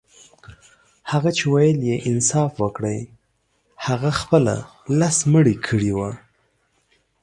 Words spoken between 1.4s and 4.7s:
ويل يې انصاف وکړئ هغه خپله